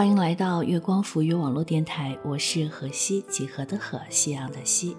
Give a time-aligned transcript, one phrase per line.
[0.00, 4.96] 欢迎来到月光浮语网络电台，我是荷西，几何的荷，夕阳的西。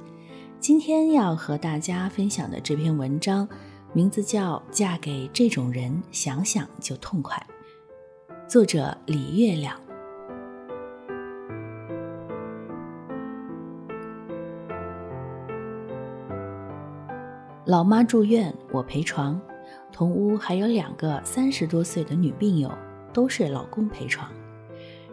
[0.60, 3.50] 今天要和大家分享的这篇文章，
[3.94, 7.36] 名字叫《嫁给这种人，想想就痛快》，
[8.48, 9.76] 作者李月亮。
[17.66, 19.42] 老妈住院，我陪床，
[19.92, 22.72] 同屋还有两个三十多岁的女病友，
[23.12, 24.32] 都是老公陪床。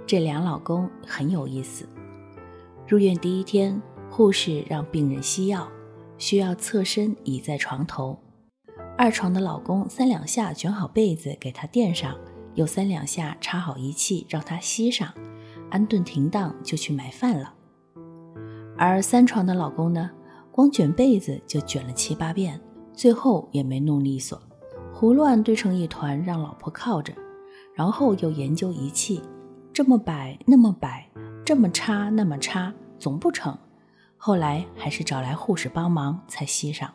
[0.08, 1.86] 这两老公很有意思。
[2.86, 3.78] 入院第一天，
[4.10, 5.68] 护士让病人吸药，
[6.16, 8.18] 需要侧身倚在床头。
[8.96, 12.16] 二床的老公三两下卷好被子给她垫上，
[12.54, 15.12] 又三两下插好仪器让她吸上，
[15.68, 17.52] 安顿停当就去买饭了。
[18.78, 20.10] 而三床的老公呢，
[20.50, 22.58] 光卷被子就卷了七八遍，
[22.94, 24.40] 最后也没弄利索，
[24.90, 27.12] 胡乱堆成一团让老婆靠着，
[27.74, 29.20] 然后又研究仪器。
[29.78, 31.08] 这么摆，那么摆，
[31.44, 33.56] 这么插，那么插，总不成。
[34.16, 36.90] 后来还是找来护士帮忙，才吸上。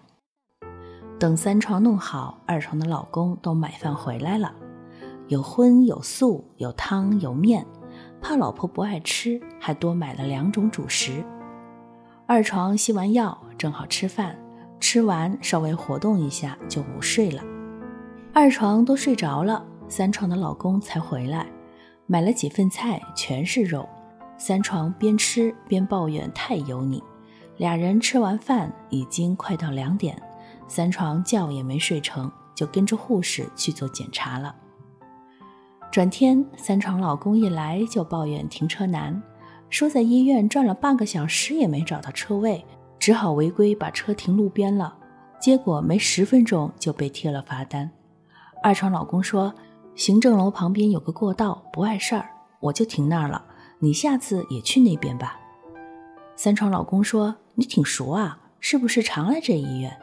[1.18, 4.54] 等三床弄好，二床的老公都买饭回来了，
[5.30, 7.66] 有荤有素，有汤有面，
[8.22, 11.24] 怕老婆不爱吃，还多买了两种主食。
[12.28, 14.38] 二床吸完药，正好吃饭，
[14.82, 17.42] 吃完稍微活动一下就午睡了。
[18.34, 21.48] 二床都睡着了，三床的老公才回来。
[22.06, 23.88] 买了几份菜，全是肉。
[24.38, 27.02] 三床边吃边抱怨太油腻。
[27.58, 30.22] 俩人吃完饭，已经快到两点，
[30.68, 34.54] 三床觉也没睡成，就跟着护士去做检查了。
[35.92, 39.22] 转天，三床老公一来就抱怨停车难，
[39.70, 42.66] 说在医院转了半个小时也没找到车位，
[43.00, 44.98] 只好违规把车停路边了。
[45.40, 47.90] 结果没十分钟就被贴了罚单。
[48.62, 49.54] 二床老公说。
[49.96, 52.28] 行政楼旁边有个过道，不碍事儿，
[52.60, 53.44] 我就停那儿了。
[53.80, 55.40] 你下次也去那边吧。
[56.36, 59.96] 三床老公说：“你挺熟啊，是不是常来这医院？”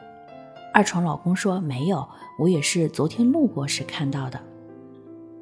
[0.73, 2.07] 二床老公说：“没有，
[2.39, 4.39] 我也是昨天路过时看到的。”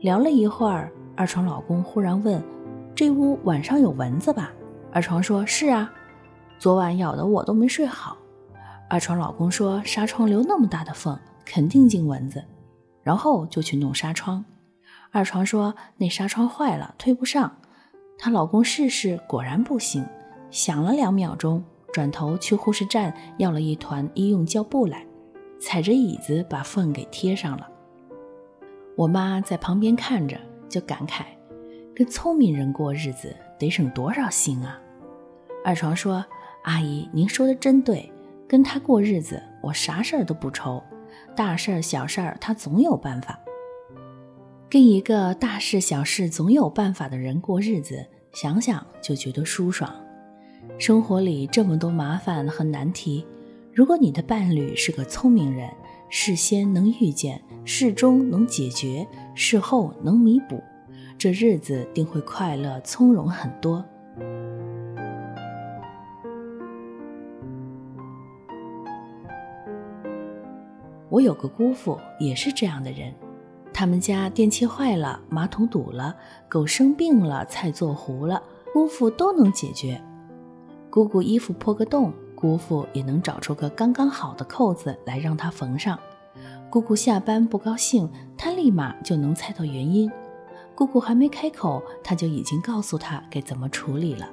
[0.01, 2.41] 聊了一会儿，二床老公忽然问
[2.95, 4.51] ：“这屋晚上有蚊子吧？”
[4.91, 5.91] 二床说：“是啊，
[6.57, 8.17] 昨晚咬的我都没睡好。”
[8.89, 11.15] 二床老公说：“纱窗留那么大的缝，
[11.45, 12.43] 肯定进蚊子。”
[13.09, 14.45] 然后就去弄纱窗，
[15.09, 17.51] 二床说那纱窗坏了，推不上。
[18.19, 20.05] 她老公试试，果然不行。
[20.51, 25.03] 想了两秒钟，转头去护士站要了一团医用胶布来，
[25.59, 27.67] 踩着椅子把缝给贴上了。
[28.95, 30.39] 我妈在旁边看着，
[30.69, 31.23] 就感慨：
[31.95, 34.79] 跟聪明人过日子得省多少心啊！
[35.65, 36.23] 二床说
[36.61, 38.13] ：“阿姨，您说的真对，
[38.47, 40.79] 跟他过日子，我啥事儿都不愁。”
[41.35, 43.39] 大事儿、小事儿，他总有办法。
[44.69, 49.91] 跟一个大事小事总有办法的人过日子，想想就觉得舒爽。
[50.77, 53.25] 生活里这么多麻烦和难题，
[53.73, 55.69] 如果你的伴侣是个聪明人，
[56.09, 60.61] 事先能预见，事中能解决，事后能弥补，
[61.17, 63.83] 这日子定会快乐从容很多。
[71.09, 73.13] 我有个姑父也是这样的人，
[73.73, 76.15] 他们家电器坏了，马桶堵了，
[76.47, 78.41] 狗生病了，菜做糊了，
[78.73, 79.99] 姑父都能解决。
[80.89, 85.99] 姑姑衣服破个洞，姑父也能找出个刚刚好的扣子来让他缝上。
[86.69, 88.07] 姑姑下班不高兴，
[88.37, 90.11] 他立马就能猜到原因。
[90.75, 94.29] 姑姑还没开口，他就已经告诉他该怎么处理了。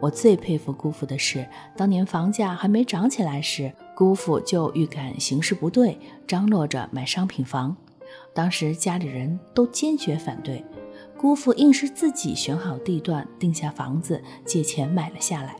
[0.00, 1.46] 我最佩服姑父的是，
[1.76, 7.76] 当年房价还没涨起来时，姑父就预感形势不对，张罗着买商品房。
[8.34, 10.64] 当时家里人都坚决反对，
[11.18, 15.56] 姑父硬是自己选好地段，定下房子，借钱买了下来。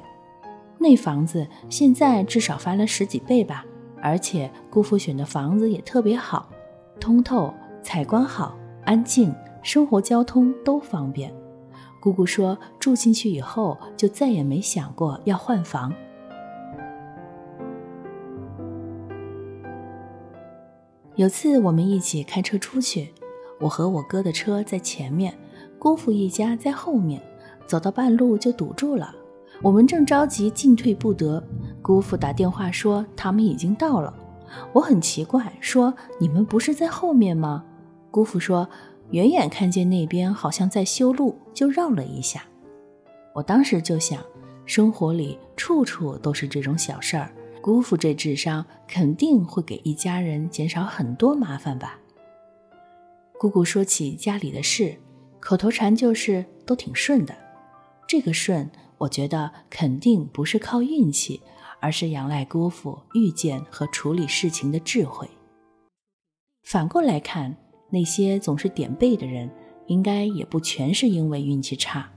[0.79, 3.65] 那房子现在至少翻了十几倍吧，
[4.01, 6.49] 而且姑父选的房子也特别好，
[6.99, 7.53] 通透，
[7.83, 9.33] 采光好，安静，
[9.63, 11.33] 生活交通都方便。
[12.01, 15.95] 姑姑说住进去以后就再也没想过要换房。
[21.17, 23.11] 有次我们一起开车出去，
[23.61, 25.37] 我和我哥的车在前面，
[25.79, 27.21] 姑父一家在后面，
[27.67, 29.15] 走到半路就堵住了。
[29.61, 31.43] 我们正着急进退不得，
[31.83, 34.13] 姑父打电话说他们已经到了。
[34.73, 37.63] 我很奇怪，说你们不是在后面吗？
[38.11, 38.67] 姑父说
[39.11, 42.43] 远远看见那边好像在修路，就绕了一下。
[43.35, 44.19] 我当时就想，
[44.65, 47.31] 生活里处处都是这种小事儿。
[47.63, 51.97] 姑父这智商肯定会给一家人减少很多麻烦吧。
[53.39, 54.99] 姑姑说起家里的事，
[55.39, 57.33] 口头禅就是都挺顺的。
[58.09, 58.69] 这个顺，
[58.99, 61.41] 我觉得肯定不是靠运气，
[61.79, 65.31] 而是仰赖姑父遇见和处理事情的智慧。
[66.65, 67.57] 反过来看，
[67.91, 69.49] 那些总是点背的人，
[69.87, 72.11] 应该也不全是因为运气差，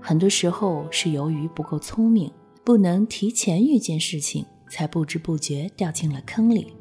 [0.00, 2.32] 很多时候是由于不够聪明，
[2.62, 4.46] 不能提前预见事情。
[4.68, 6.74] 才不知不觉掉进了坑里。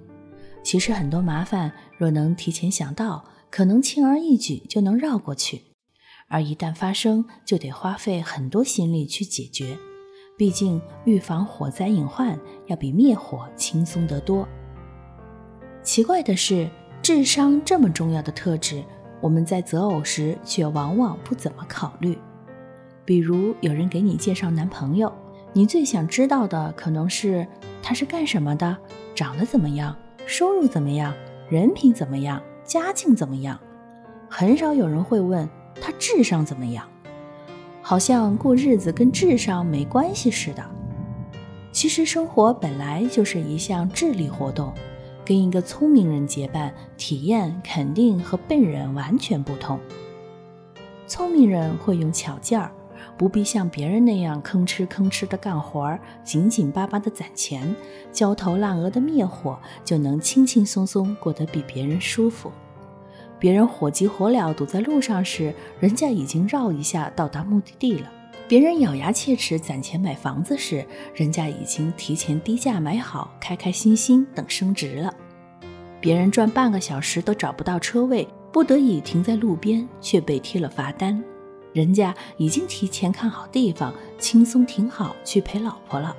[0.64, 5.58] 其实很多麻烦，若能提前想到，可能轻而易举就能绕过去；
[6.28, 9.78] 而一旦发生，就得花费很多心力去解决。
[10.38, 12.38] 毕竟预防火灾隐患
[12.68, 14.46] 要比灭火轻松得多。
[15.82, 16.70] 奇怪的是，
[17.02, 18.84] 智商这么重要的特质，
[19.22, 22.18] 我们在择偶时却往往不怎么考虑。
[23.06, 25.10] 比如有人给你介绍男朋友，
[25.54, 27.48] 你最想知道的可能是。
[27.88, 28.78] 他是干什么的？
[29.16, 29.96] 长得怎么样？
[30.26, 31.14] 收入怎么样？
[31.48, 32.44] 人品怎么样？
[32.66, 33.58] 家境怎么样？
[34.30, 35.48] 很少有人会问
[35.80, 36.86] 他智商怎么样，
[37.82, 40.62] 好像过日子跟智商没关系似的。
[41.72, 44.74] 其实生活本来就是一项智力活动，
[45.24, 49.80] 跟一个聪明人结伴，体验肯定和笨人完全不同。
[51.08, 52.70] 聪明人会用巧劲儿。
[53.18, 57.76] 不必像别人那样吭哧吭哧的干活儿，紧紧巴巴的攒钱，
[58.12, 62.52] 焦头烂额的灭火，就能轻轻松松过得比别人舒服。
[63.40, 68.08] 别人火急火燎堵在路上时，人家已经绕一下到达目的地了；
[68.48, 70.86] 别人咬牙切齿攒钱买房子时，
[71.16, 75.14] 人家已经提前低价买好，开开心心等升值了。
[76.00, 81.24] 别人转半个小时都找不到车位，不得已停在路边，却被贴了罚单。
[81.78, 86.18] 人家已经提前看好地方，轻松停好去陪老婆了。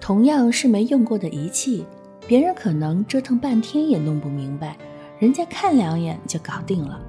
[0.00, 1.86] 同样是没用过的仪器，
[2.26, 4.76] 别人可能折腾半天也弄不明白，
[5.20, 7.00] 人家看两眼就搞定了。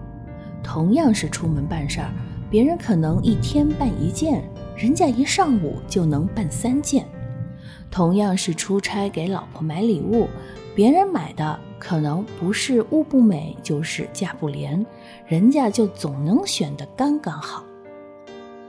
[0.63, 2.11] 同样是出门办事儿，
[2.47, 7.07] 别人可能一天办一件，人家一上午就能办三件。
[7.89, 10.27] 同样是出差给老婆买礼物，
[10.77, 11.59] 别人买的。
[11.79, 14.85] 可能不是物不美，就是价不廉，
[15.25, 17.63] 人家就总能选的刚刚好。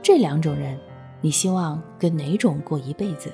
[0.01, 0.79] 这两种人，
[1.21, 3.31] 你希望跟哪种过一辈子？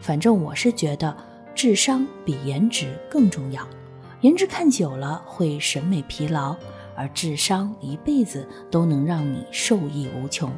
[0.00, 1.14] 反正我是觉得
[1.54, 3.66] 智商比颜值更重要。
[4.22, 6.56] 颜值看久了会审美疲劳，
[6.94, 10.50] 而智商一辈子都能让你受益无穷。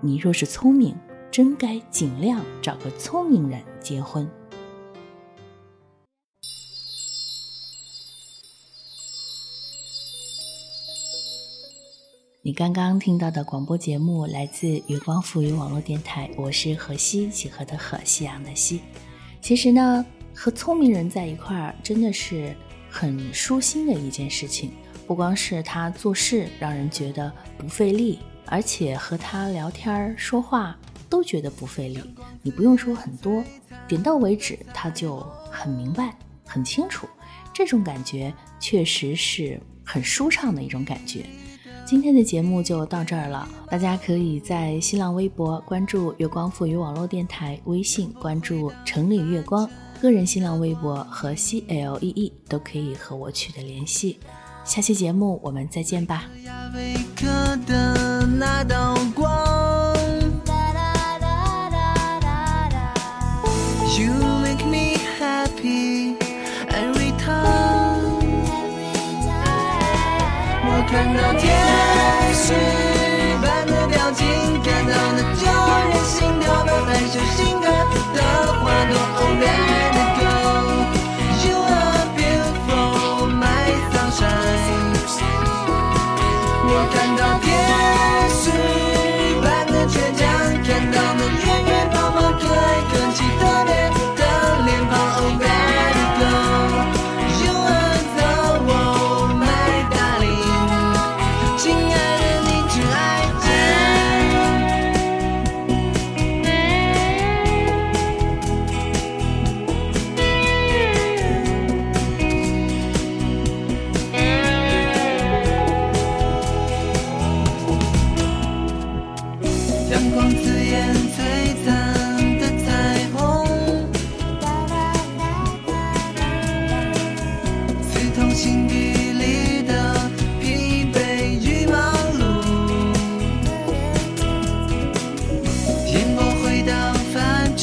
[0.00, 0.94] 你若是聪明，
[1.30, 4.28] 真该尽量找个聪明人结婚。
[12.46, 18.82] 你刚刚听到的广播节目来自月光赋予网络电台，我是何西，几何的何，夕阳的西。
[19.40, 22.54] 其实呢，和聪明人在一块儿真的是
[22.90, 24.72] 很舒心的一件事情。
[25.06, 31.98] 不光是他做事让人觉得不费力，而且和他聊天说话都觉得不费力。
[32.42, 33.42] 你不用说很多，
[33.88, 35.18] 点到为止，他就
[35.50, 37.08] 很明白、很清楚。
[37.54, 41.24] 这种感觉确实是很舒畅的一种感觉。
[41.86, 49.68] 今天的节目就到这儿了，大家可以在新浪微博关注“月光赋予网络电台”，微信关注“城里月光”，
[50.00, 54.18] 个人新浪微博和 C L E E 都可以和我取得联系。
[54.64, 56.24] 下期节目我们再见吧。
[58.38, 59.53] 那道光。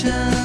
[0.03, 0.40] Imagine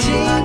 [0.00, 0.35] jardim.